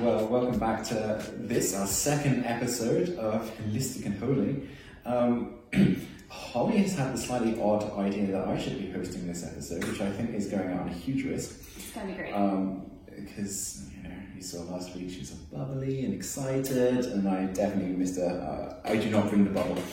[0.00, 4.68] Well, welcome back to this, our second episode of Holistic and Holy.
[5.04, 5.54] Um,
[6.28, 10.00] Holly has had the slightly odd idea that I should be hosting this episode, which
[10.00, 11.60] I think is going out on a huge risk.
[11.76, 12.32] It's gonna be great.
[12.32, 17.46] Um, because you know, you saw last week she was bubbly and excited, and I
[17.46, 18.78] definitely missed her.
[18.84, 19.78] Uh, I do not bring the bubble.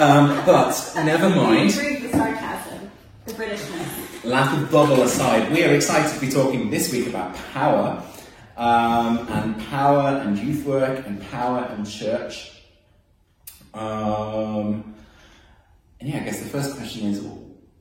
[0.00, 1.70] Um, but never mind.
[1.70, 2.90] The sarcasm,
[3.26, 4.24] the Britishness.
[4.24, 8.02] Lack of bubble aside, we are excited to be talking this week about power,
[8.58, 12.60] um, and power and youth work, and power and church.
[13.72, 14.96] Um,
[16.00, 17.24] and yeah, I guess the first question is,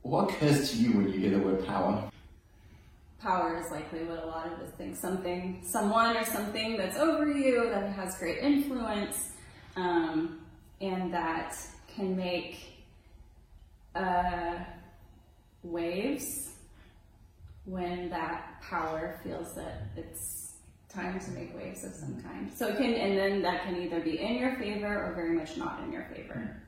[0.03, 2.09] what occurs to you when you hear the word power?
[3.20, 4.95] Power is likely what a lot of us think.
[4.95, 9.31] Something, someone or something that's over you, that has great influence,
[9.75, 10.41] um,
[10.80, 12.86] and that can make
[13.95, 14.59] uh,
[15.64, 16.52] waves
[17.66, 20.47] when that power feels that it's
[20.89, 22.52] time to make waves of some kind.
[22.53, 25.57] So it can, and then that can either be in your favor or very much
[25.57, 26.61] not in your favor.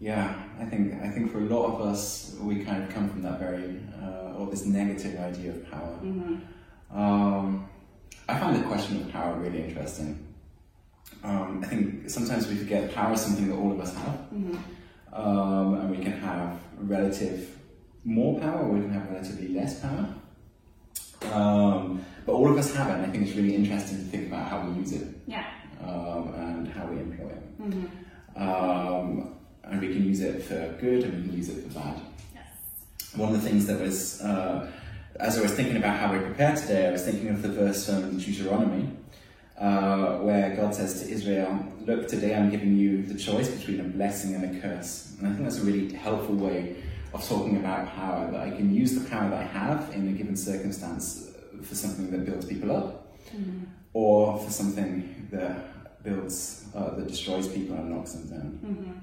[0.00, 3.22] Yeah, I think I think for a lot of us, we kind of come from
[3.22, 5.96] that very uh, or this negative idea of power.
[6.92, 7.68] Um,
[8.28, 10.26] I find the question of power really interesting.
[11.22, 14.18] Um, I think sometimes we forget power is something that all of us have,
[15.12, 17.56] um, and we can have relative
[18.04, 20.12] more power, or we can have relatively less power.
[21.32, 24.28] Um, but all of us have it, and I think it's really interesting to think
[24.28, 25.44] about how we use it Yeah.
[25.84, 27.42] um, and how we employ it.
[28.36, 32.00] Um, and we can use it for good and we can use it for bad.
[32.34, 32.44] Yes.
[33.16, 34.70] One of the things that was, uh,
[35.20, 37.86] as I was thinking about how we prepare today, I was thinking of the verse
[37.86, 38.88] from Deuteronomy,
[39.58, 43.84] uh, where God says to Israel, Look, today I'm giving you the choice between a
[43.84, 45.14] blessing and a curse.
[45.18, 46.76] And I think that's a really helpful way
[47.12, 50.12] of talking about power, that I can use the power that I have in a
[50.12, 51.30] given circumstance
[51.62, 53.14] for something that builds people up,
[53.92, 59.02] or for something that builds, uh, that destroys people and knocks them down.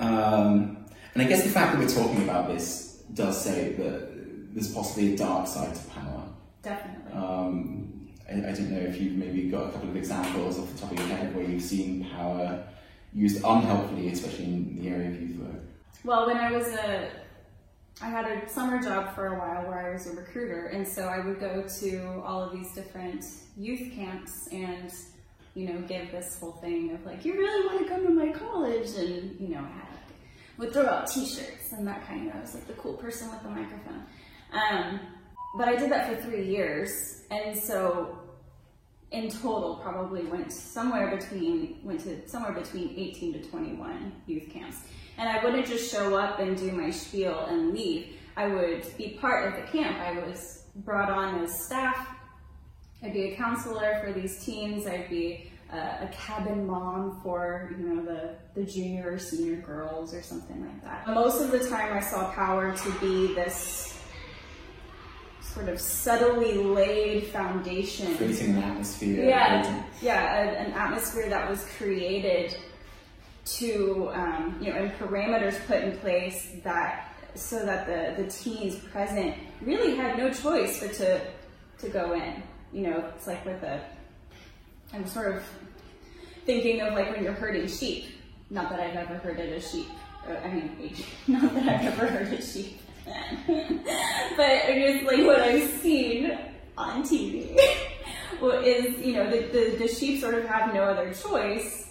[0.00, 4.72] Um, and I guess the fact that we're talking about this does say that there's
[4.72, 6.24] possibly a dark side to power.
[6.62, 7.12] Definitely.
[7.12, 10.78] Um, I, I don't know if you've maybe got a couple of examples off the
[10.80, 12.64] top of your head where you've seen power
[13.12, 15.62] used unhelpfully, especially in the area of youth work.
[16.04, 17.10] Well, when I was a,
[18.00, 21.08] I had a summer job for a while where I was a recruiter, and so
[21.08, 23.24] I would go to all of these different
[23.56, 24.92] youth camps and,
[25.54, 28.30] you know, give this whole thing of like, you really want to come to my
[28.30, 29.98] college, and you know, I had,
[30.58, 32.36] would throw out T-shirts and that kind of.
[32.36, 34.04] I was like the cool person with the microphone.
[34.52, 35.00] Um,
[35.56, 38.18] but I did that for three years, and so
[39.10, 44.82] in total probably went somewhere between went to somewhere between 18 to 21 youth camps
[45.18, 48.14] and i wouldn't just show up and do my spiel and leave.
[48.36, 49.98] I would be part of the camp.
[49.98, 52.06] I was brought on as staff.
[53.02, 54.86] I'd be a counselor for these teens.
[54.86, 60.14] I'd be uh, a cabin mom for you know the, the junior or senior girls
[60.14, 61.06] or something like that.
[61.08, 64.00] Most of the time i saw power to be this
[65.40, 68.16] sort of subtly laid foundation.
[68.16, 69.24] Creating an atmosphere.
[69.24, 72.56] yeah, yeah, an atmosphere that was created
[73.56, 78.76] to, um, you know, and parameters put in place that so that the, the teens
[78.76, 81.20] present really had no choice but to
[81.78, 82.42] to go in.
[82.72, 83.80] You know, it's like with a,
[84.92, 85.42] I'm sort of
[86.44, 88.06] thinking of like when you're herding sheep.
[88.50, 89.88] Not that I've ever herded a sheep.
[90.26, 90.94] Uh, I mean.
[91.26, 92.80] Not that I've ever herded sheep.
[93.06, 96.38] but it's like what I've seen
[96.76, 97.56] on TV
[98.64, 101.87] is, you know, the, the, the sheep sort of have no other choice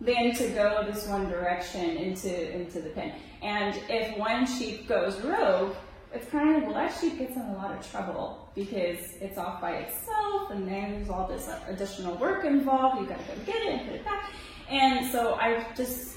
[0.00, 3.12] than to go this one direction into, into the pen.
[3.42, 5.74] And if one sheep goes rogue,
[6.12, 9.60] it's kind of, well, that sheep gets in a lot of trouble because it's off
[9.60, 13.00] by itself and then there's all this additional work involved.
[13.00, 14.30] You gotta go get it and put it back.
[14.68, 16.16] And so I just,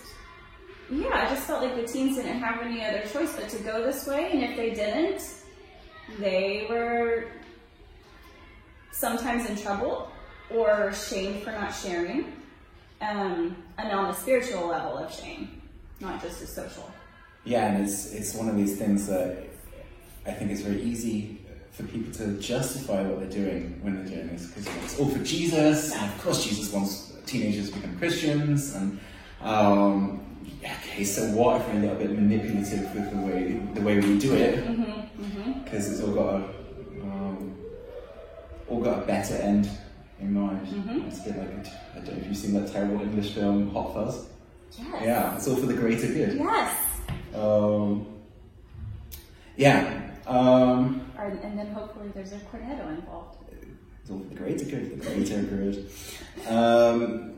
[0.90, 3.84] yeah, I just felt like the teens didn't have any other choice but to go
[3.86, 4.32] this way.
[4.32, 5.22] And if they didn't,
[6.20, 7.26] they were
[8.92, 10.12] sometimes in trouble
[10.50, 12.34] or shamed for not sharing,
[13.02, 15.62] um, and on a spiritual level of shame,
[16.00, 16.92] not just a social.
[17.46, 19.44] Yeah, and it's it's one of these things that
[20.26, 21.40] I think it's very easy
[21.72, 25.24] for people to justify what they're doing when they're doing this because it's all for
[25.24, 29.00] Jesus, and of course Jesus wants teenagers to become Christians, and
[29.42, 30.24] um,
[30.64, 34.20] okay, so what if we're a little bit manipulative with the way the way we
[34.20, 35.64] do it?
[35.64, 36.44] Because it's all got a
[37.02, 37.58] um,
[38.70, 39.70] all got a better end
[40.24, 40.68] in mind.
[41.08, 43.94] It's a bit like I don't know if you've seen that terrible English film Hot
[43.94, 44.26] Fuzz.
[44.78, 44.88] Yes.
[45.04, 46.38] Yeah, it's all for the greater good.
[46.38, 46.76] Yes.
[47.36, 48.08] Um,
[49.56, 50.10] yeah.
[50.26, 53.38] Um, Or, and then hopefully there's a cornetto involved.
[54.02, 55.90] It's all for the greater good, the greater good.
[56.48, 57.34] Um,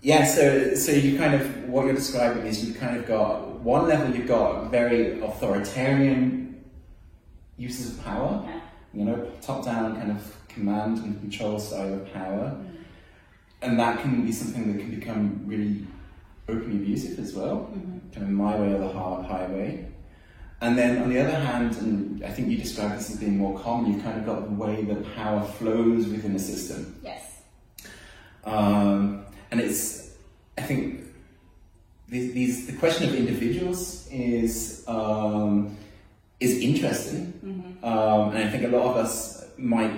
[0.00, 3.88] yeah, so so you kind of what you're describing is you've kind of got one
[3.88, 6.62] level you've got very authoritarian
[7.56, 8.60] uses of power, Yeah.
[8.94, 12.46] you know, top down kind of command and control style of power,
[13.62, 15.86] and that can be something that can become really
[16.48, 17.70] openly abusive as well,
[18.12, 19.86] kind of my way or the hard highway.
[20.60, 23.58] And then on the other hand, and I think you described this as being more
[23.60, 26.98] common, you've kind of got the way that power flows within a system.
[27.02, 27.22] Yes.
[28.44, 30.10] Um, and it's,
[30.56, 31.04] I think,
[32.08, 35.76] these, these, the question of individuals is um,
[36.40, 39.92] is interesting, um, and I think a lot of us might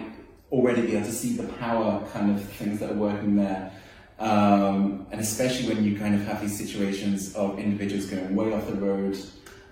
[0.53, 3.73] already be able to see the power kind of things that are working there.
[4.19, 8.67] Um, and especially when you kind of have these situations of individuals going way off
[8.67, 9.19] the road.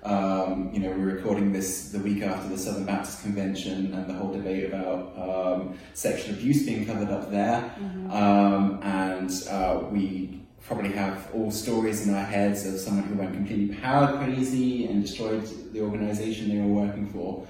[0.05, 4.15] Um, you know, we're recording this the week after the Southern Baptist Convention and the
[4.15, 7.71] whole debate about um, sexual abuse being covered up there.
[8.11, 13.35] Um, and uh, we probably have all stories in our heads of someone who went
[13.35, 17.47] completely power crazy and destroyed the organization they were working for.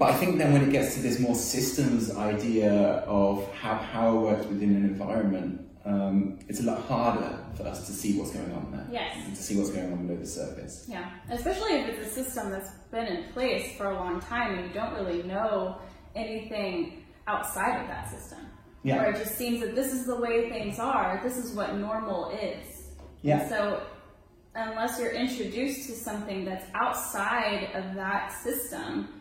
[0.00, 2.72] But I think then when it gets to this more systems idea
[3.06, 7.92] of how power works within an environment, um, it's a lot harder for us to
[7.92, 8.86] see what's going on there.
[8.90, 9.18] Yes.
[9.26, 10.86] And to see what's going on below the surface.
[10.88, 14.68] Yeah, especially if it's a system that's been in place for a long time and
[14.68, 15.76] you don't really know
[16.16, 18.38] anything outside of that system.
[18.82, 19.02] Yeah.
[19.02, 22.30] Where it just seems that this is the way things are, this is what normal
[22.30, 22.88] is.
[23.20, 23.40] Yeah.
[23.40, 23.82] And so,
[24.54, 29.19] unless you're introduced to something that's outside of that system,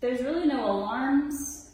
[0.00, 1.70] there's really no alarms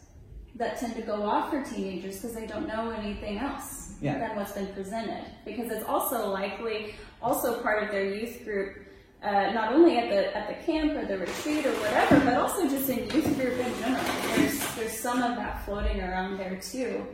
[0.55, 4.17] that tend to go off for teenagers because they don't know anything else Yeah.
[4.19, 5.25] than what's been presented.
[5.45, 8.77] Because it's also likely also part of their youth group,
[9.23, 12.67] uh, not only at the at the camp or the retreat or whatever, but also
[12.67, 14.03] just in youth group in general.
[14.35, 17.05] There's there's some of that floating around there too.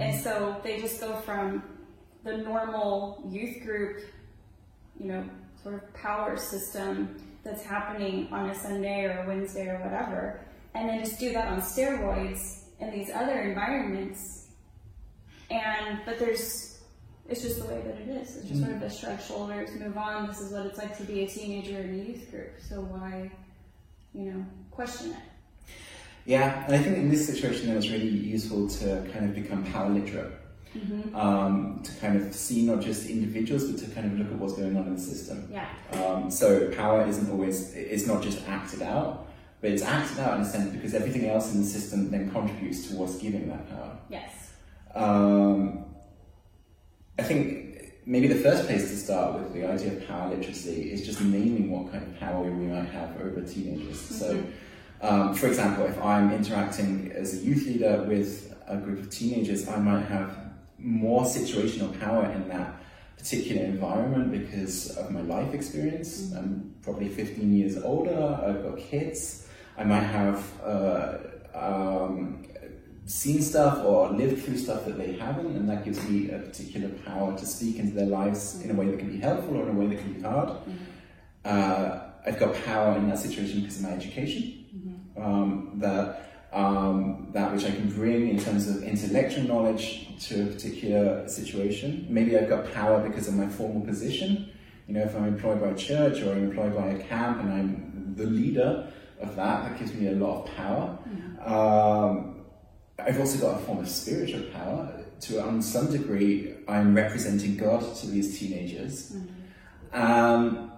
[0.00, 1.62] And so they just go from
[2.24, 4.02] the normal youth group,
[4.98, 5.24] you know,
[5.62, 10.40] sort of power system that's happening on a Sunday or a Wednesday or whatever,
[10.78, 14.46] and then just do that on steroids in these other environments.
[15.50, 16.78] And but there's
[17.28, 18.36] it's just the way that it is.
[18.36, 20.28] It's just sort of a shrug shoulders, move on.
[20.28, 22.52] This is what it's like to be a teenager in a youth group.
[22.66, 23.30] So why,
[24.14, 25.18] you know, question it?
[26.24, 29.64] Yeah, and I think in this situation, it was really useful to kind of become
[29.64, 30.32] power literate.
[31.14, 34.52] Um, to kind of see not just individuals, but to kind of look at what's
[34.52, 35.48] going on in the system.
[35.50, 35.66] Yeah.
[35.92, 39.27] Um, so power isn't always, it's not just acted out,
[39.60, 42.88] but it's acted out in a sense because everything else in the system then contributes
[42.88, 43.96] towards giving that power.
[44.08, 44.52] Yes.
[44.94, 45.84] Um,
[47.18, 51.04] I think maybe the first place to start with the idea of power literacy is
[51.04, 54.00] just naming what kind of power we might have over teenagers.
[54.00, 54.42] So,
[55.02, 59.68] um, for example, if I'm interacting as a youth leader with a group of teenagers,
[59.68, 60.36] I might have
[60.78, 62.76] more situational power in that
[63.16, 66.32] particular environment because of my life experience.
[66.36, 69.47] I'm probably 15 years older, I've got kids,
[69.78, 71.18] I might have uh,
[71.54, 72.44] um,
[73.06, 76.88] seen stuff or lived through stuff that they haven't, and that gives me a particular
[77.06, 79.76] power to speak into their lives in a way that can be helpful or in
[79.76, 80.50] a way that can be hard.
[81.44, 84.54] Uh, I've got power in that situation because of my education.
[85.16, 90.46] Um, that um, that which I can bring in terms of intellectual knowledge to a
[90.46, 92.06] particular situation.
[92.08, 94.50] Maybe I've got power because of my formal position.
[94.86, 97.52] You know, if I'm employed by a church or I'm employed by a camp and
[97.52, 100.98] I'm the leader of that, that gives me a lot of power.
[101.44, 102.44] Um,
[102.98, 105.04] I've also got a form of spiritual power.
[105.22, 109.16] To on some degree, I'm representing God to these teenagers.
[109.92, 110.70] Um,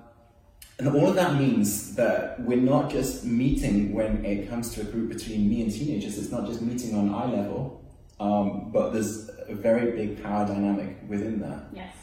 [0.79, 4.85] and all of that means that we're not just meeting when it comes to a
[4.85, 7.85] group between me and teenagers, it's not just meeting on eye level,
[8.19, 11.65] um, but there's a very big power dynamic within that.
[11.75, 11.95] Yes.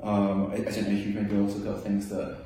[0.00, 2.36] Um, I, I don't know if you've maybe also got things that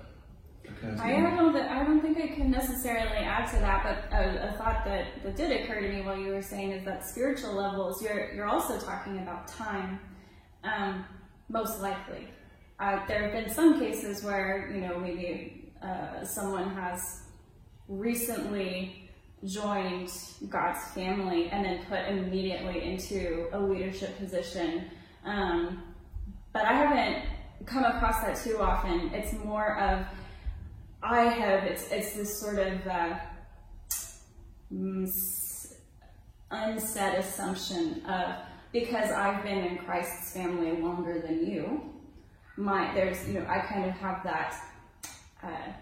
[1.01, 4.53] I don't, thi- I don't think I can necessarily add to that, but a, a
[4.59, 8.03] thought that, that did occur to me while you were saying is that spiritual levels,
[8.03, 10.01] you're, you're also talking about time,
[10.65, 11.05] um,
[11.49, 12.29] most likely.
[12.81, 17.23] Uh, there have been some cases where, you know, maybe uh, someone has
[17.89, 19.11] recently
[19.45, 20.11] joined
[20.49, 24.91] God's family and then put immediately into a leadership position.
[25.25, 25.83] Um,
[26.53, 27.25] but I haven't
[27.67, 29.11] come across that too often.
[29.13, 30.07] It's more of
[31.03, 33.19] I have it's it's this sort of uh,
[34.73, 35.75] mm,
[36.51, 38.37] unsaid assumption of
[38.73, 41.95] because I've been in Christ's family longer than you,
[42.57, 44.55] my there's you know I kind of have that
[45.43, 45.73] uh,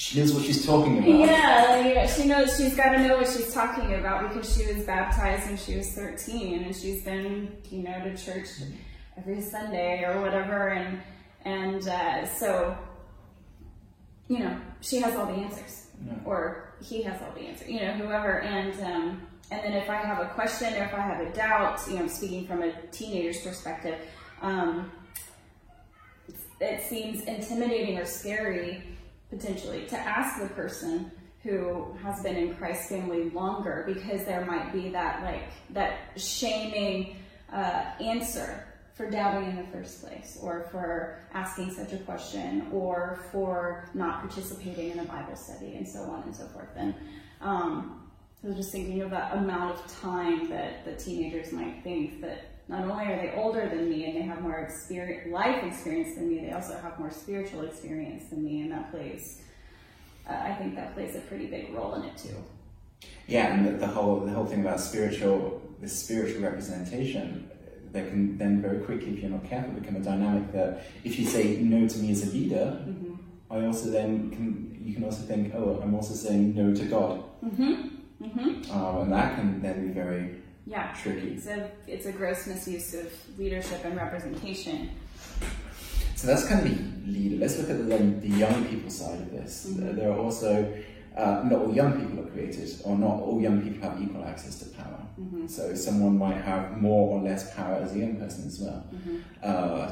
[0.00, 1.10] she knows what she's talking about.
[1.10, 4.86] Yeah, like, she knows she's got to know what she's talking about because she was
[4.86, 8.46] baptized when she was 13 and she's been, you know, to church
[9.18, 10.68] every Sunday or whatever.
[10.68, 11.00] And,
[11.44, 12.78] and uh, so,
[14.30, 15.88] you know, she has all the answers.
[16.06, 16.14] Yeah.
[16.24, 18.40] Or he has all the answers, you know, whoever.
[18.40, 21.80] And, um, and then if I have a question or if I have a doubt,
[21.88, 23.98] you know, speaking from a teenager's perspective,
[24.40, 24.92] um,
[26.60, 28.84] it seems intimidating or scary
[29.30, 31.10] potentially to ask the person
[31.42, 37.16] who has been in Christ's family longer because there might be that like that shaming
[37.52, 38.64] uh, answer
[39.00, 44.20] for doubting in the first place or for asking such a question or for not
[44.20, 46.68] participating in a Bible study and so on and so forth.
[46.76, 46.92] And
[47.40, 48.10] um,
[48.44, 52.44] I was just thinking of that amount of time that the teenagers might think that
[52.68, 56.28] not only are they older than me and they have more experience, life experience than
[56.28, 59.40] me, they also have more spiritual experience than me, and that plays.
[60.28, 62.36] Uh, I think that plays a pretty big role in it too.
[63.26, 67.50] Yeah, and the, the whole the whole thing about spiritual the spiritual representation,
[67.92, 71.24] there can then very quickly, if you're not careful, become a dynamic that if you
[71.26, 73.14] say no to me as a leader, Mm-hmm.
[73.52, 77.22] I also then can you can also think, oh, I'm also saying no to God,
[77.44, 77.72] Mm-hmm.
[78.24, 78.70] Mm-hmm.
[78.72, 80.92] um, and that can then be very Yeah.
[81.02, 81.28] tricky.
[81.34, 84.90] It's a it's a gross misuse of leadership and representation.
[86.16, 87.36] So that's kind of the leader.
[87.36, 87.96] Let's look at the,
[88.28, 89.66] the young people side of this.
[89.70, 89.96] Mhm.
[89.96, 90.50] There are also
[91.16, 94.58] uh, not all young people are created, or not all young people have equal access
[94.60, 95.00] to power.
[95.20, 95.46] Mm-hmm.
[95.46, 98.84] So someone might have more or less power as a young person as well.
[98.94, 99.16] Mm-hmm.
[99.42, 99.90] Uh,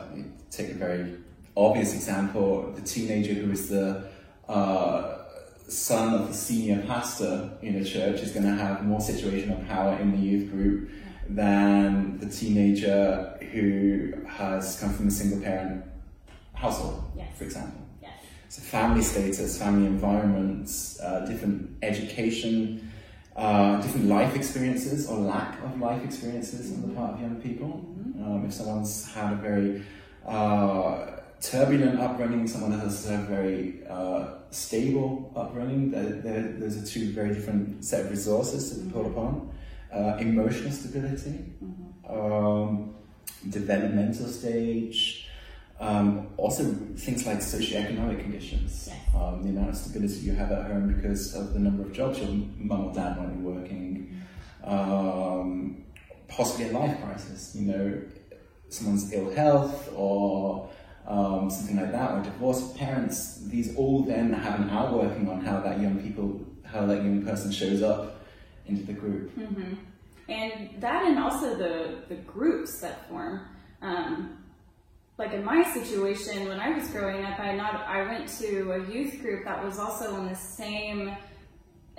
[0.50, 1.16] take a very
[1.56, 4.04] obvious example: the teenager who is the
[4.48, 5.18] uh,
[5.68, 9.98] son of the senior pastor in a church is going to have more situational power
[9.98, 10.90] in the youth group
[11.28, 15.84] than the teenager who has come from a single parent
[16.54, 17.36] household, Yes.
[17.36, 17.82] for example.
[18.48, 22.90] So family status, family environments, uh, different education,
[23.36, 27.84] uh, different life experiences or lack of life experiences on the part of young people.
[28.18, 29.82] Um, if someone's had a very
[30.26, 37.12] uh, turbulent upbringing, someone that has a very uh, stable upbringing, there, those are two
[37.12, 39.50] very different set of resources to pull upon.
[39.92, 41.44] Uh, emotional stability,
[42.08, 42.94] um,
[43.50, 45.27] developmental stage,
[45.80, 46.64] um, also
[46.96, 51.52] things like socioeconomic conditions, um, the amount of stability you have at home because of
[51.52, 54.20] the number of jobs your mum or dad might be working,
[54.64, 55.84] um,
[56.26, 58.02] possibly a life crisis, you know,
[58.68, 60.68] someone's ill health or
[61.06, 63.40] um, something like that, or divorced parents.
[63.46, 67.50] These all then have an outworking on how that young people, how that young person
[67.50, 68.20] shows up
[68.66, 69.30] into the group.
[69.32, 69.74] hmm
[70.28, 73.40] And that, and also the the groups that form.
[73.80, 74.37] Um,
[75.18, 78.90] like in my situation, when I was growing up, I not I went to a
[78.90, 81.16] youth group that was also on the same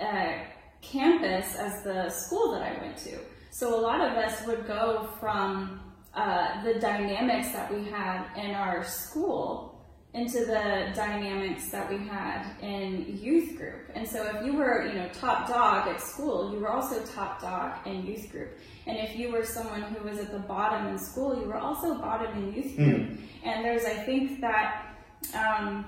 [0.00, 0.32] uh,
[0.80, 3.18] campus as the school that I went to.
[3.50, 5.80] So a lot of us would go from
[6.14, 9.79] uh, the dynamics that we had in our school
[10.12, 13.88] into the dynamics that we had in youth group.
[13.94, 17.40] And so if you were, you know, top dog at school, you were also top
[17.40, 18.58] dog in youth group.
[18.86, 21.94] And if you were someone who was at the bottom in school, you were also
[21.94, 23.20] bottom in youth group.
[23.44, 24.96] And there's, I think that,
[25.34, 25.86] um,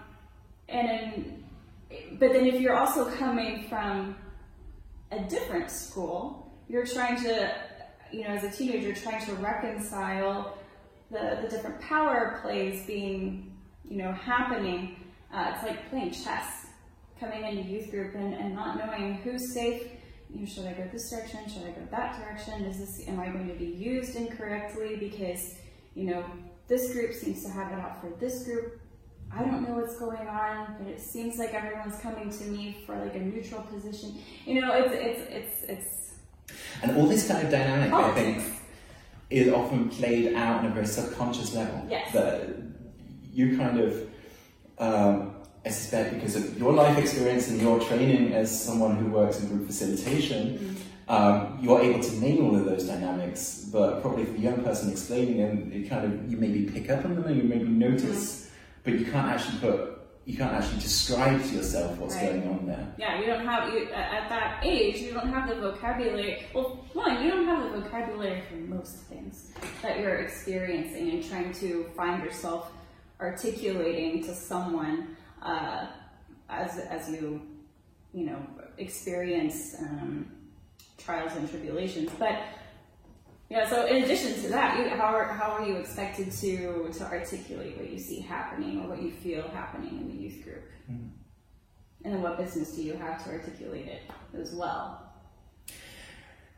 [0.68, 1.44] and in,
[2.18, 4.16] but then if you're also coming from
[5.10, 7.54] a different school, you're trying to,
[8.12, 10.56] you know, as a teenager, trying to reconcile
[11.10, 13.51] the, the different power plays being,
[13.92, 14.96] you know, happening.
[15.30, 16.68] Uh, it's like playing chess,
[17.20, 19.82] coming into youth group and, and not knowing who's safe.
[20.30, 21.40] You know, should I go this direction?
[21.46, 22.64] Should I go that direction?
[22.64, 24.96] Is this, am I going to be used incorrectly?
[24.96, 25.56] Because,
[25.94, 26.24] you know,
[26.68, 28.80] this group seems to have it out for this group.
[29.30, 32.96] I don't know what's going on, but it seems like everyone's coming to me for
[32.96, 34.18] like a neutral position.
[34.46, 36.14] You know, it's it's it's it's
[36.82, 38.44] And all this kind of dynamic, I think,
[39.28, 41.86] is often played out on a very subconscious level.
[41.90, 42.12] Yes.
[43.32, 44.08] You kind of,
[44.78, 45.34] um,
[45.64, 49.48] I suspect, because of your life experience and your training as someone who works in
[49.48, 50.76] group facilitation,
[51.08, 53.68] um, you're able to name all of those dynamics.
[53.72, 57.04] But probably for the young person explaining them, it kind of you maybe pick up
[57.04, 58.50] on them and you maybe notice,
[58.84, 59.88] but you can't actually put.
[60.24, 62.26] You can't actually describe to yourself what's Right.
[62.40, 62.94] going on there.
[62.96, 64.98] Yeah, you don't have you at that age.
[64.98, 66.44] You don't have the vocabulary.
[66.54, 69.50] Well, one, you don't have the vocabulary for most things
[69.82, 72.70] that you're experiencing and trying to find yourself
[73.22, 75.86] articulating to someone uh,
[76.48, 77.40] as as you
[78.12, 78.40] you know
[78.78, 80.26] experience um,
[80.98, 82.10] trials and tribulations.
[82.18, 82.38] But
[83.48, 87.04] yeah, so in addition to that, you, how are how are you expected to to
[87.04, 90.64] articulate what you see happening or what you feel happening in the youth group?
[92.04, 94.02] And then what business do you have to articulate it
[94.36, 95.08] as well?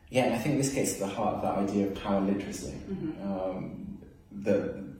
[0.09, 2.73] Yeah, and I think this gets to the heart of that idea of power literacy.
[2.89, 3.31] Mm-hmm.
[3.31, 3.97] Um,
[4.31, 4.94] that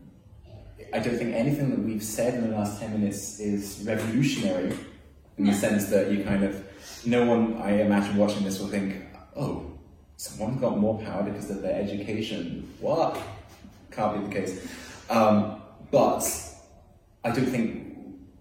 [0.94, 4.78] I don't think anything that we've said in the last 10 minutes is revolutionary
[5.38, 6.64] in the sense that you kind of,
[7.06, 9.04] no one, I imagine, watching this will think,
[9.36, 9.72] oh,
[10.18, 12.72] someone got more power because of their education.
[12.80, 13.18] What?
[13.92, 14.68] Can't be the case.
[15.10, 16.24] Um, but
[17.24, 17.98] I don't think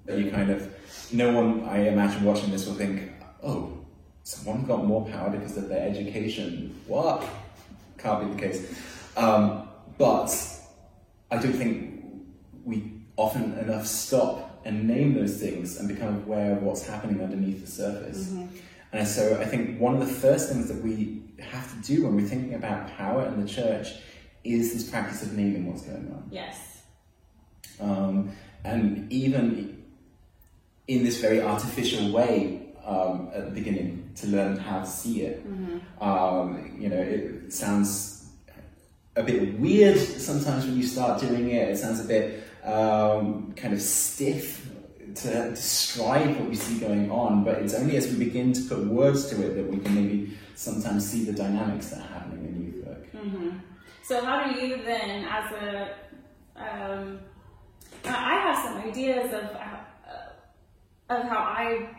[0.06, 0.72] that you kind of,
[1.12, 3.10] no one, I imagine, watching this will think,
[3.42, 3.84] oh,
[4.24, 6.80] someone got more power because of their education.
[6.86, 7.24] What?
[7.98, 8.74] Can't be the case.
[9.16, 10.34] Um, but
[11.30, 11.93] I don't think
[12.64, 17.64] we often enough stop and name those things and become aware of what's happening underneath
[17.64, 18.28] the surface.
[18.28, 18.56] Mm-hmm.
[18.92, 22.16] And so I think one of the first things that we have to do when
[22.16, 23.88] we're thinking about power in the church
[24.44, 26.28] is this practice of naming what's going on.
[26.30, 26.82] Yes.
[27.80, 29.82] Um, and even
[30.86, 35.44] in this very artificial way um, at the beginning, to learn how to see it.
[36.00, 38.28] Um, you know, it sounds
[39.16, 41.68] a bit weird sometimes when you start doing it.
[41.70, 44.70] It sounds a bit um, kind of stiff
[45.16, 48.84] to describe what we see going on, but it's only as we begin to put
[48.86, 52.64] words to it that we can maybe sometimes see the dynamics that are happening in
[52.64, 53.10] youth work.
[53.10, 53.50] hmm
[54.02, 55.94] So how do you then, as a,
[56.56, 57.20] um,
[58.04, 59.56] I have some ideas of
[61.10, 61.90] of how I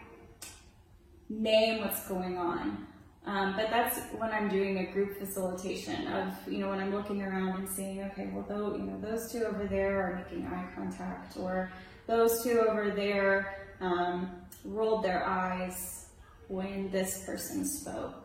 [1.29, 2.87] name what's going on.
[3.25, 7.23] Um, but that's when I'm doing a group facilitation of, you know, when I'm looking
[7.23, 10.67] around and seeing, okay, well, though, you know, those two over there are making eye
[10.75, 11.71] contact, or
[12.05, 14.29] those two over there um,
[14.63, 16.09] rolled their eyes
[16.49, 18.23] when this person spoke,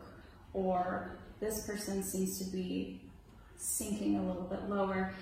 [0.53, 3.01] or this person seems to be
[3.57, 5.13] sinking a little bit lower.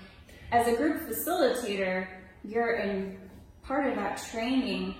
[0.52, 2.06] As a group facilitator,
[2.44, 3.18] you're in
[3.62, 4.94] part of that training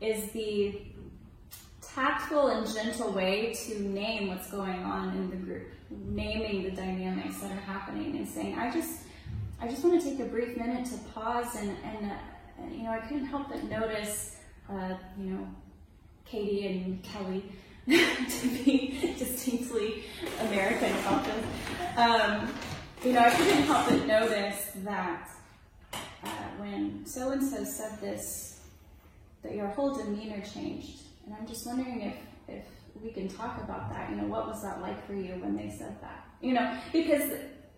[0.00, 0.80] is the
[1.94, 7.38] tactful and gentle way to name what's going on in the group, naming the dynamics
[7.40, 9.00] that are happening and saying, I just,
[9.60, 12.14] I just want to take a brief minute to pause and, and, uh,
[12.70, 14.36] you know, I couldn't help but notice,
[14.70, 15.48] uh, you know,
[16.24, 17.44] Katie and Kelly
[17.86, 20.04] to be distinctly
[20.40, 21.44] American this.
[21.96, 22.48] Um,
[23.04, 25.28] you know, I couldn't help but notice that
[25.92, 28.60] uh, when so and so said this,
[29.42, 31.02] that your whole demeanor changed.
[31.26, 32.16] And I'm just wondering if,
[32.48, 32.64] if
[33.02, 34.10] we can talk about that.
[34.10, 36.26] You know, what was that like for you when they said that?
[36.40, 37.30] You know, because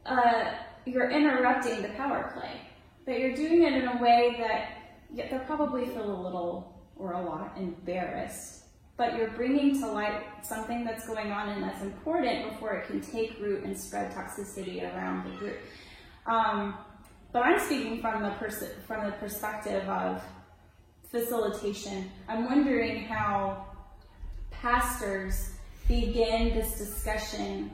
[0.06, 0.52] uh,
[0.86, 2.60] you're interrupting the power play,
[3.04, 4.68] but you're doing it in a way that
[5.12, 8.62] yeah, they'll probably feel a little or a lot embarrassed.
[8.96, 13.00] But you're bringing to light something that's going on and that's important before it can
[13.00, 15.58] take root and spread toxicity around the group.
[16.26, 16.76] Um,
[17.32, 20.22] but I'm speaking from the pers- from the perspective of
[21.14, 22.10] facilitation.
[22.28, 23.66] I'm wondering how
[24.50, 25.52] pastors
[25.86, 27.70] begin this discussion.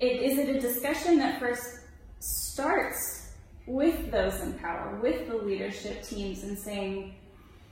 [0.00, 1.80] It, is it a discussion that first
[2.18, 3.32] starts
[3.66, 7.14] with those in power, with the leadership teams, and saying,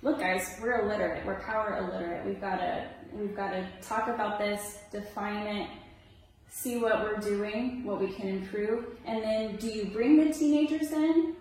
[0.03, 1.25] "Look, guys, we're illiterate.
[1.25, 2.27] We're power illiterate.
[2.27, 5.71] We've got to we've got to talk about this, define it."
[6.51, 10.91] See what we're doing, what we can improve, and then do you bring the teenagers
[10.93, 11.37] in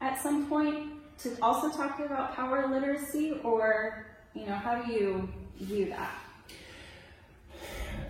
[0.00, 5.28] at some point to also talk about power literacy, or you know, how do you
[5.60, 6.14] view that?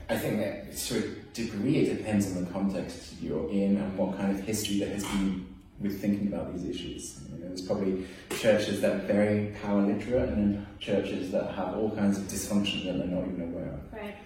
[0.09, 4.17] I think that to a degree it depends on the context you're in and what
[4.17, 5.47] kind of history there has been
[5.81, 7.21] with thinking about these issues.
[7.33, 11.91] You know, there's probably churches that are very power literate and churches that have all
[11.91, 13.93] kinds of dysfunction that they're not even aware of.
[13.93, 14.17] Right.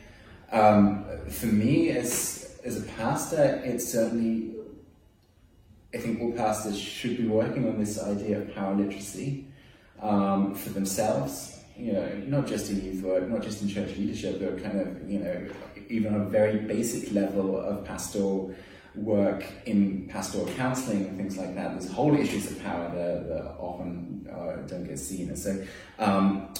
[0.52, 4.55] Um, for me, as as a pastor, it's certainly.
[5.96, 9.46] I think all pastors should be working on this idea of power literacy
[10.02, 11.58] um, for themselves.
[11.74, 15.10] You know, not just in youth work, not just in church leadership, but kind of
[15.10, 15.48] you know,
[15.88, 18.54] even on a very basic level of pastoral
[18.94, 21.72] work in pastoral counselling and things like that.
[21.72, 25.28] There's whole issues of power there that often uh, don't get seen.
[25.28, 25.64] And so,
[25.98, 26.52] um,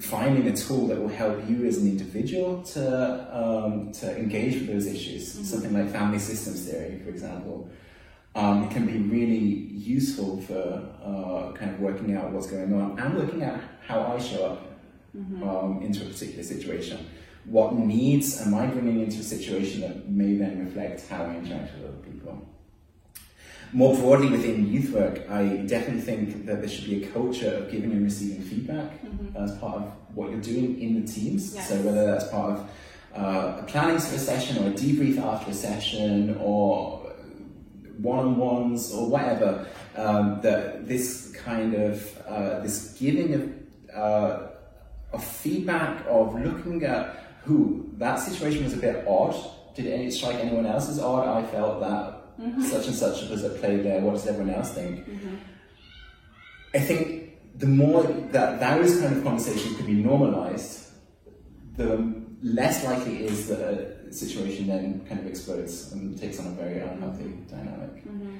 [0.00, 2.84] finding a tool that will help you as an individual to
[3.32, 7.68] um, to engage with those issues, something like family systems theory, for example,
[8.34, 12.98] um, it can be really useful for uh, kind of working out what's going on
[12.98, 14.72] and looking at how I show up
[15.14, 17.06] um, into a particular situation.
[17.44, 21.74] What needs am I bringing into a situation that may then reflect how I interact
[21.74, 22.48] with other people?
[23.74, 27.70] More broadly within youth work, I definitely think that there should be a culture of
[27.70, 28.92] giving and receiving feedback
[29.34, 31.54] as part of what you're doing in the teams.
[31.54, 31.68] Yes.
[31.68, 32.70] So whether that's part of
[33.14, 37.01] uh, a planning for a session or a debrief after a session or
[38.02, 44.48] one-on-ones or whatever, um, that this kind of uh, this giving of uh,
[45.12, 49.34] of feedback of looking at who that situation was a bit odd.
[49.74, 51.28] Did it strike anyone else as odd?
[51.28, 52.62] I felt that mm-hmm.
[52.62, 54.00] such and such was at play there.
[54.00, 55.00] What does everyone else think?
[55.00, 55.34] Mm-hmm.
[56.74, 60.90] I think the more that those kind of conversations could be normalized,
[61.76, 66.48] the less likely it is that a situation then kind of explodes and takes on
[66.48, 68.06] a very unhealthy dynamic.
[68.06, 68.36] Mm-hmm.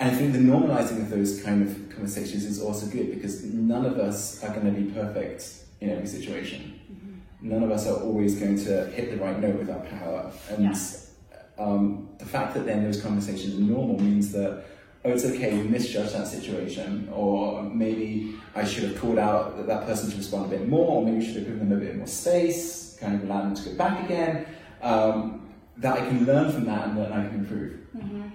[0.00, 3.84] And I think the normalizing of those kind of conversations is also good because none
[3.84, 6.80] of us are going to be perfect in every situation.
[6.90, 7.50] Mm-hmm.
[7.50, 10.32] None of us are always going to hit the right note with our power.
[10.50, 11.64] And yeah.
[11.64, 14.64] um, the fact that then those conversations are normal means that
[15.04, 19.66] oh, it's okay, we misjudged that situation, or maybe I should have called out that,
[19.66, 21.80] that person to respond a bit more, or maybe we should have given them a
[21.80, 24.46] bit more space, kind of allowed them to go back again.
[24.82, 27.78] Um, that I can learn from that and that I can improve.
[27.96, 28.28] Mm-hmm.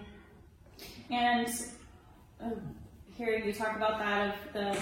[1.11, 1.47] And
[2.43, 2.49] uh,
[3.15, 4.79] hearing you talk about that of the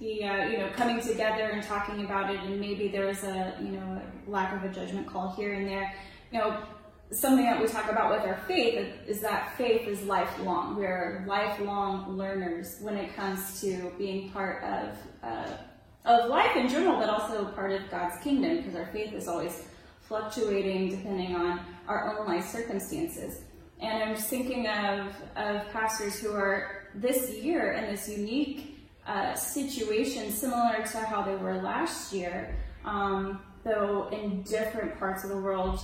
[0.00, 3.54] the uh, you know coming together and talking about it, and maybe there was a
[3.60, 5.94] you know lack of a judgment call here and there.
[6.32, 6.62] You know,
[7.10, 10.76] something that we talk about with our faith is that faith is lifelong.
[10.76, 15.56] We're lifelong learners when it comes to being part of uh,
[16.04, 19.66] of life in general, but also part of God's kingdom, because our faith is always
[20.02, 23.42] fluctuating depending on our own life circumstances.
[23.80, 29.34] And I'm just thinking of, of pastors who are this year in this unique uh,
[29.34, 35.36] situation, similar to how they were last year, um, though in different parts of the
[35.36, 35.80] world,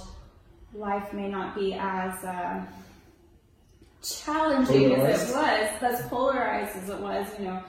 [0.73, 2.65] life may not be as uh,
[4.03, 5.23] challenging polarized.
[5.23, 7.63] as it was, as polarized as it was, you know.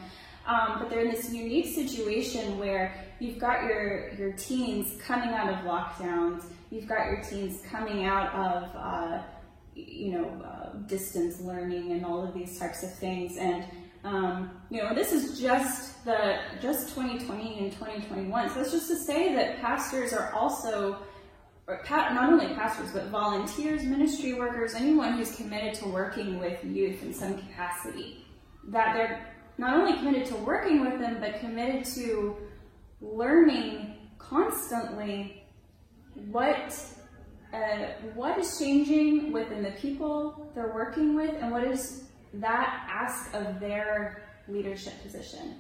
[0.45, 5.49] Um, but they're in this unique situation where you've got your your teens coming out
[5.49, 9.23] of lockdowns, you've got your teens coming out of uh,
[9.73, 13.65] you know uh, distance learning and all of these types of things, and
[14.03, 18.49] um, you know this is just the just 2020 and 2021.
[18.51, 20.99] So it's just to say that pastors are also
[21.67, 27.13] not only pastors, but volunteers, ministry workers, anyone who's committed to working with youth in
[27.13, 28.23] some capacity,
[28.67, 32.35] that they're not only committed to working with them, but committed to
[33.01, 35.43] learning constantly
[36.31, 36.77] what
[37.53, 43.33] uh, what is changing within the people they're working with, and what is that ask
[43.33, 45.55] of their leadership position.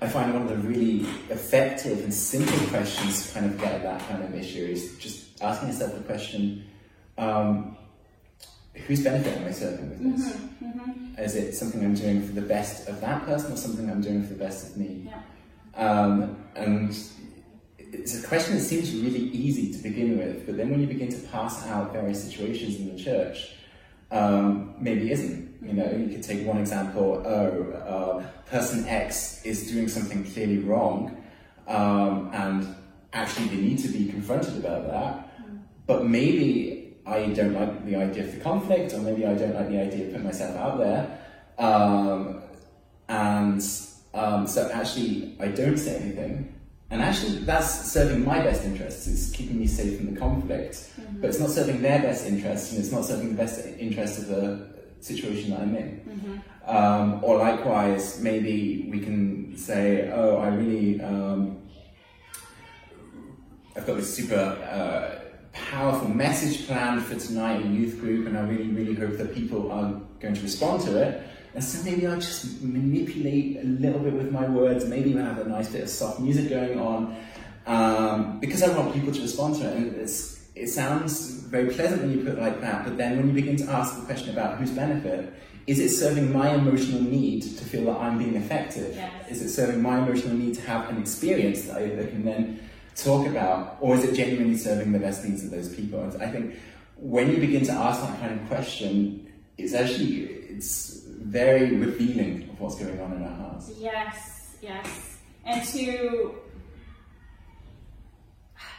[0.00, 3.82] I find one of the really effective and simple questions to kind of get at
[3.82, 6.64] that kind of issue is just asking yourself the question,
[7.16, 7.76] um,
[8.86, 10.32] whose benefit am I serving with this?
[10.32, 11.22] Mm-hmm, mm-hmm.
[11.22, 14.22] Is it something I'm doing for the best of that person or something I'm doing
[14.22, 15.06] for the best of me?
[15.06, 15.20] Yeah.
[15.74, 16.96] Um, and
[17.78, 21.08] it's a question that seems really easy to begin with, but then when you begin
[21.08, 23.50] to pass out various situations in the church,
[24.10, 25.48] um, maybe isn't.
[25.62, 27.22] You know, you could take one example.
[27.26, 31.22] Oh, uh, person X is doing something clearly wrong,
[31.66, 32.74] um, and
[33.12, 35.24] actually they need to be confronted about that.
[35.86, 36.77] But maybe
[37.08, 40.06] I don't like the idea of the conflict, or maybe I don't like the idea
[40.06, 41.18] of putting myself out there,
[41.58, 42.42] um,
[43.08, 43.62] and
[44.14, 46.54] um, so actually I don't say anything.
[46.90, 49.06] And actually, that's serving my best interests.
[49.06, 51.20] It's keeping me safe from the conflict, mm-hmm.
[51.20, 54.28] but it's not serving their best interests, and it's not serving the best interests of
[54.28, 54.68] the
[55.00, 56.00] situation that I'm in.
[56.08, 56.76] Mm-hmm.
[56.76, 61.58] Um, or likewise, maybe we can say, "Oh, I really, um,
[63.76, 65.27] I've got this super uh,
[65.70, 69.70] powerful message planned for tonight in youth group, and I really, really hope that people
[69.72, 71.22] are going to respond to it."
[71.54, 74.84] And so maybe I'll just manipulate a little bit with my words.
[74.84, 77.16] Maybe we'll have a nice bit of soft music going on
[77.66, 79.76] um, because I want people to respond to it.
[79.76, 80.08] And
[80.54, 83.56] it sounds very pleasant when you put it like that, but then when you begin
[83.56, 85.32] to ask the question about whose benefit,
[85.66, 88.94] is it serving my emotional need to feel that I'm being effective?
[88.96, 89.30] Yes.
[89.30, 92.60] Is it serving my emotional need to have an experience that I can then
[93.02, 93.78] talk about?
[93.80, 96.02] Or is it genuinely serving the best needs of those people?
[96.02, 96.56] And I think
[96.96, 102.60] when you begin to ask that kind of question, it's actually, it's very revealing of
[102.60, 103.70] what's going on in our hearts.
[103.78, 105.18] Yes, yes.
[105.44, 106.34] And to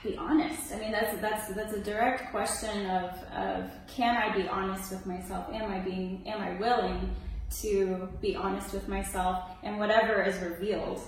[0.04, 0.74] be honest.
[0.74, 5.06] I mean, that's that's that's a direct question of of can I be honest with
[5.06, 5.48] myself?
[5.54, 7.14] Am I being am I willing
[7.62, 11.02] to be honest with myself and whatever is revealed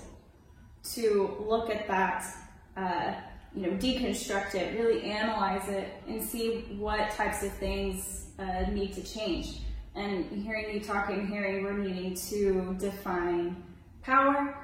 [0.94, 2.26] to look at that
[2.76, 3.14] uh,
[3.54, 8.92] you know deconstruct it really analyze it and see what types of things uh, need
[8.92, 9.60] to change
[9.94, 13.62] and hearing you talking, hearing we're needing to define
[14.02, 14.56] power.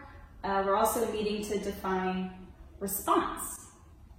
[0.43, 2.31] Uh, we're also needing to define
[2.81, 3.67] response.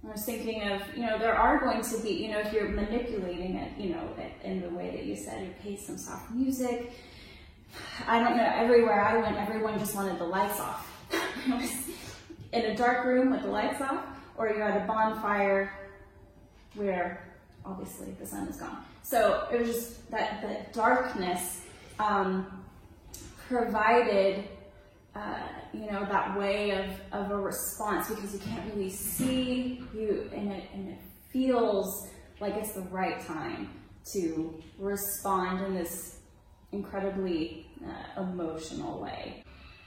[0.06, 2.68] I was thinking of, you know, there are going to be, you know, if you're
[2.68, 4.08] manipulating it, you know,
[4.44, 6.92] in the way that you said, you play some soft music.
[8.06, 10.86] I don't know, everywhere I went, everyone just wanted the lights off.
[12.52, 14.04] in a dark room with the lights off,
[14.36, 15.72] or you're at a bonfire
[16.74, 17.24] where
[17.64, 18.84] obviously the sun is gone.
[19.02, 21.62] So it was just that the darkness
[21.98, 22.64] um,
[23.48, 24.44] provided,
[25.14, 25.38] uh,
[25.72, 30.52] you know, that way of, of a response because you can't really see you, and
[30.52, 30.98] it and it
[31.32, 32.08] feels
[32.40, 33.70] like it's the right time
[34.12, 36.20] to respond in this
[36.72, 39.42] incredibly uh, emotional way.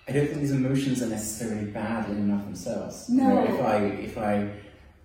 [0.08, 3.10] I don't think these emotions are necessarily bad in and of themselves.
[3.10, 3.24] No.
[3.24, 4.50] You know, if I if I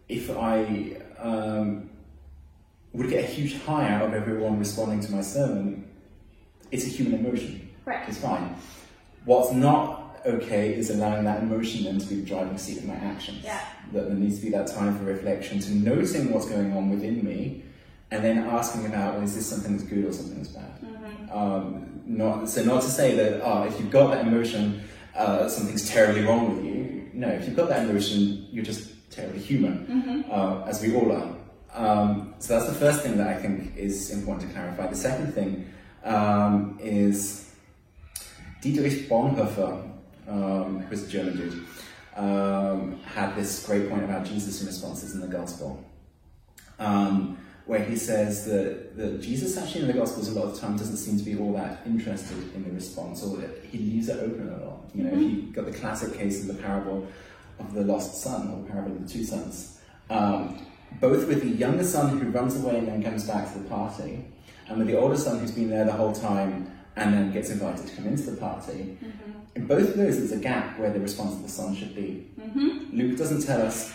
[0.08, 1.90] if I um,
[2.92, 5.88] would get a huge high out of everyone responding to my sermon,
[6.70, 7.68] it's a human emotion.
[7.84, 8.08] Right.
[8.08, 8.56] It's fine.
[9.24, 12.94] What's not okay is allowing that emotion then to be the driving seat of my
[12.94, 13.44] actions.
[13.44, 13.64] Yeah.
[13.92, 17.24] That there needs to be that time for reflection, to noticing what's going on within
[17.24, 17.62] me,
[18.10, 21.30] and then asking about, well, is this something that's good or something that's bad?
[21.32, 24.82] Um, not so not to say that oh, if you've got that emotion,
[25.18, 27.10] uh, something's terribly wrong with you.
[27.12, 31.34] No, if you've got that emotion, you're just terribly human, uh, as we all are.
[31.74, 34.86] Um, so that's the first thing that I think is important to clarify.
[34.86, 35.70] The second thing
[36.04, 37.52] um, is
[38.62, 39.90] Dietrich Bonhoeffer,
[40.28, 41.66] um, who was a German dude,
[42.16, 45.84] um, had this great point about Jesus' responses in the gospel.
[47.68, 50.76] Where he says that, that Jesus actually in the Gospels a lot of the time
[50.78, 54.18] doesn't seem to be all that interested in the response, or that he leaves it
[54.20, 54.80] open a lot.
[54.94, 55.20] You know, Mm-hmm.
[55.46, 57.06] he got the classic case of the parable
[57.58, 59.78] of the lost son, or the parable of the two sons.
[60.08, 60.64] Um,
[60.98, 64.24] both with the younger son who runs away and then comes back to the party,
[64.68, 67.86] and with the older son who's been there the whole time and then gets invited
[67.86, 68.96] to come into the party.
[69.04, 69.32] Mm-hmm.
[69.56, 72.26] In both of those, there's a gap where the response of the son should be.
[72.40, 72.96] Mm-hmm.
[72.96, 73.92] Luke doesn't tell us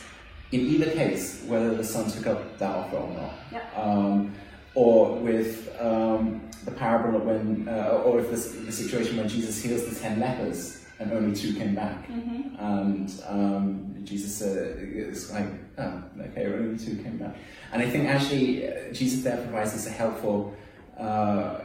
[0.54, 3.34] in either case whether the son took up that offer or not.
[3.52, 3.78] Yep.
[3.78, 4.34] Um,
[4.76, 9.62] or with um, the parable of when, uh, or if the, the situation when Jesus
[9.64, 12.56] heals the ten lepers and only two came back, Mm-hmm.
[12.60, 15.46] and um, Jesus uh, is like,
[15.78, 17.36] oh, okay, only two came back.
[17.72, 20.56] And I think actually uh, Jesus there provides us a helpful,
[20.98, 21.60] uh,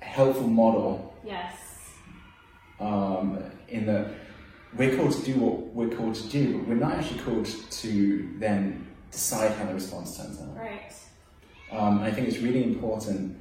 [0.00, 1.54] helpful model Yes.
[2.80, 4.06] um, in that
[4.76, 8.28] we're called to do what we're called to do, but we're not actually called to
[8.38, 10.56] then decide how the response turns out.
[10.56, 10.92] Right.
[11.72, 13.36] Um, I think it's really important,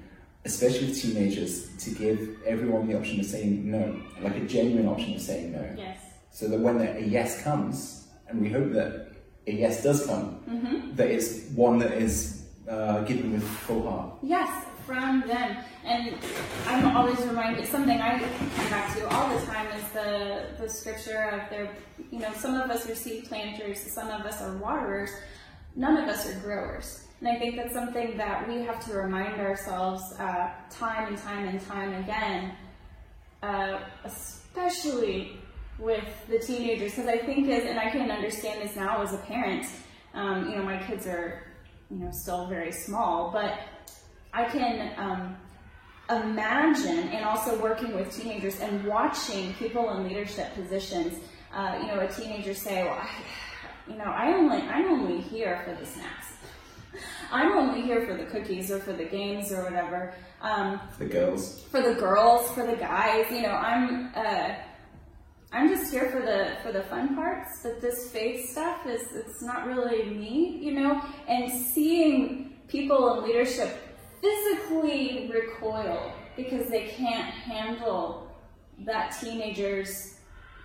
[0.45, 5.13] especially with teenagers, to give everyone the option of saying no, like a genuine option
[5.15, 5.99] of saying no, Yes.
[6.31, 9.11] so that when a yes comes, and we hope that
[9.47, 10.95] a yes does come, Mm-hmm.
[10.95, 14.13] that it's one that is uh, given with full heart.
[14.21, 15.63] Yes, from them.
[15.85, 16.15] And
[16.65, 21.29] I'm always reminded something I come back to all the time is the the scripture
[21.29, 21.69] of their
[22.11, 25.11] you know, some of us are seed planters, some of us are waterers,
[25.75, 27.05] none of us are growers.
[27.19, 31.47] And I think that's something that we have to remind ourselves uh, time and time
[31.47, 32.53] and time again,
[33.43, 35.37] uh, especially
[35.77, 39.17] with the teenagers, because I think is, and I can understand this now as a
[39.17, 39.67] parent.
[40.15, 41.43] Um, you know, my kids are,
[41.91, 43.59] you know, still very small, but
[44.33, 45.37] I can um,
[46.09, 51.19] imagine, and also working with teenagers and watching people in leadership positions.
[51.53, 53.09] Uh, you know, a teenager say, "Well, I,
[53.87, 56.27] you know, I only, I'm only here for the snacks.
[57.31, 61.09] I'm only here for the cookies or for the games or whatever." Um, For the
[61.09, 64.55] girls, for the girls, for the guys, you know, I'm uh,
[65.51, 69.41] I'm just here for the for the fun parts, but this faith stuff is it's
[69.41, 71.01] not really me, you know.
[71.27, 73.88] And seeing people in leadership
[74.21, 78.31] physically recoil because they can't handle
[78.85, 80.15] that teenager's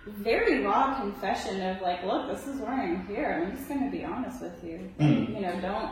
[0.07, 3.43] very raw confession of like, look, this is where I'm here.
[3.43, 4.77] I'm just going to be honest with you.
[4.99, 5.33] Hmm.
[5.33, 5.91] You know, don't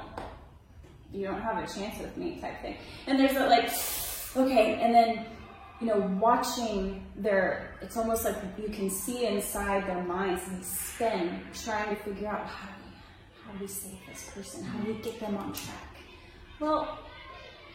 [1.12, 2.76] you don't have a chance with me type thing.
[3.06, 3.72] And there's a like,
[4.36, 5.26] okay, and then
[5.84, 10.64] you know, watching their, it's almost like you can see inside their minds and they
[10.64, 14.64] spin, trying to figure out how do we, how do we save this person?
[14.64, 15.98] How do we get them on track?
[16.62, 17.00] Well,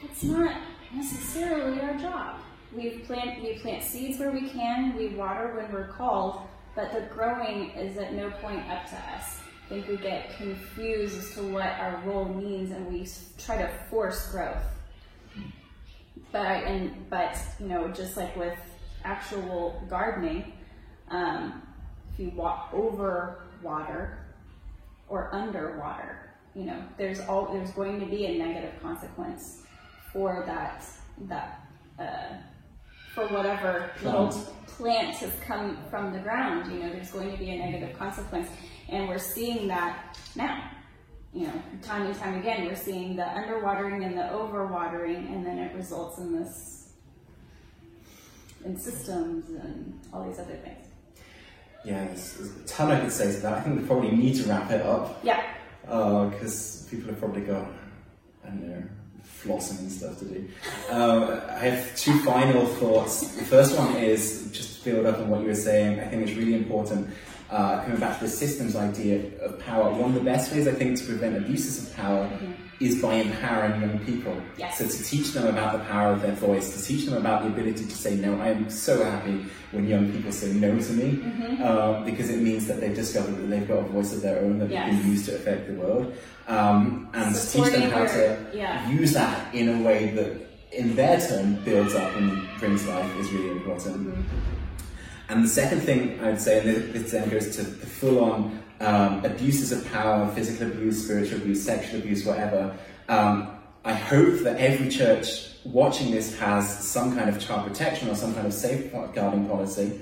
[0.02, 0.56] it's not
[0.94, 2.40] necessarily our job.
[2.72, 6.42] We plant, we plant seeds where we can, we water when we're called,
[6.74, 9.38] but the growing is at no point up to us.
[9.66, 13.06] I think we get confused as to what our role means and we
[13.38, 14.62] try to force growth
[16.32, 18.58] but and but you know just like with
[19.04, 20.52] actual gardening
[21.10, 21.62] um,
[22.12, 24.18] if you walk over water
[25.08, 29.62] or under water you know there's all there's going to be a negative consequence
[30.18, 30.84] for that
[31.28, 31.60] that
[32.00, 32.34] uh,
[33.14, 34.28] for whatever little
[34.66, 35.16] Plant.
[35.16, 38.48] has come from the ground you know there's going to be a negative consequence
[38.88, 40.70] and we're seeing that now
[41.34, 41.52] you know,
[41.82, 46.16] time and time again, we're seeing the underwatering and the overwatering, and then it results
[46.18, 46.94] in this,
[48.64, 50.86] in systems and all these other things.
[51.84, 53.52] yeah, there's, there's a ton I could say to that.
[53.52, 55.44] I think we probably need to wrap it up Yeah.
[55.82, 57.68] because people have probably got,
[58.42, 58.82] I don't know,
[59.42, 60.48] flossing and stuff to do.
[60.90, 63.36] Um, I have two final thoughts.
[63.36, 66.00] The first one is just to build up on what you were saying.
[66.00, 67.08] I think it's really important.
[67.50, 70.72] Uh, coming back to the systems idea of power, one of the best ways I
[70.72, 72.28] think to prevent abuses of power
[72.80, 74.40] is by empowering young people.
[74.56, 74.78] Yes.
[74.78, 77.48] So to teach them about the power of their voice, to teach them about the
[77.48, 78.40] ability to say no.
[78.40, 82.66] I am so happy when young people say no to me uh, because it means
[82.68, 84.90] that they've discovered that they've got a voice of their own that Yes.
[84.94, 86.14] they can use to affect the world.
[86.46, 88.88] Um, and to teach them how to yeah.
[88.88, 93.30] use that in a way that, in their turn, builds up and brings life is
[93.32, 94.14] really important.
[95.30, 98.62] And the second thing I'd say, and this- this then goes to the full on
[98.80, 102.76] um, abuses of power, physical abuse, spiritual abuse, sexual abuse, whatever.
[103.08, 103.48] Um,
[103.84, 108.34] I hope that every church watching this has some kind of child protection or some
[108.34, 110.00] kind of safeguarding policy.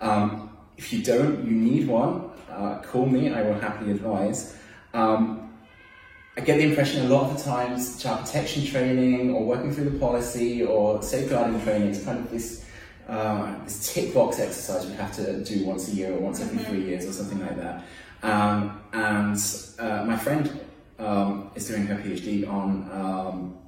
[0.00, 2.30] Um, if you don't, you need one.
[2.50, 4.56] Uh, call me, I will happily advise.
[4.92, 5.52] Um,
[6.36, 9.90] I get the impression a lot of the times child protection training or working through
[9.90, 12.64] the policy or safeguarding training is kind of this
[13.08, 16.58] uh, this tick box exercise you have to do once a year or once every
[16.64, 17.84] three years or something like that.
[18.24, 19.36] Um, and
[19.78, 20.60] uh, my friend
[20.98, 23.58] um, is doing her PhD on um,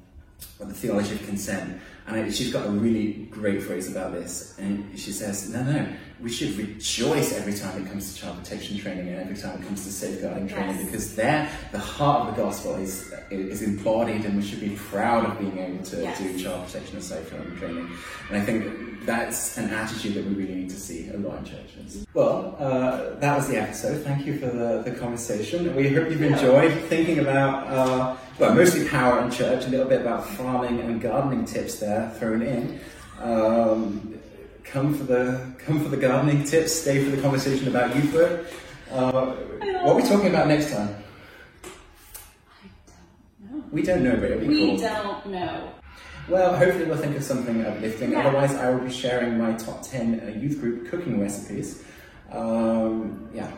[0.59, 4.57] the theology of consent, and she's got a really great phrase about this.
[4.59, 5.87] And she says, "No, no,
[6.22, 9.66] we should rejoice every time it comes to child protection training and every time it
[9.66, 10.85] comes to safeguarding training, Yes.
[10.87, 15.27] because there, the heart of the gospel is is embodied, and we should be proud
[15.27, 16.18] of being able to Yes.
[16.18, 17.88] do child protection and safeguarding training.
[18.31, 21.44] And I think that's an attitude that we really need to see a lot in
[21.44, 22.07] churches.
[22.14, 24.03] Well, uh, that was the episode.
[24.05, 25.75] Thank you for the, the conversation.
[25.77, 30.01] We hope you've enjoyed thinking about, uh, well, mostly power and church, a little bit
[30.01, 32.81] about farming and gardening tips there thrown in.
[33.20, 34.18] Um,
[34.64, 36.72] come for the come for the gardening tips.
[36.72, 38.46] Stay for the conversation about youth work.
[38.90, 39.11] Uh,
[39.83, 40.94] what are we talking about next time?
[43.72, 44.77] We don't know, but it'll be We cool.
[44.79, 45.72] don't know.
[46.29, 48.12] Well, hopefully we'll think of something uplifting.
[48.12, 48.27] Yeah.
[48.27, 51.85] Otherwise, I will be sharing my top 10 uh, youth group cooking recipes.
[52.33, 53.51] Um, yeah,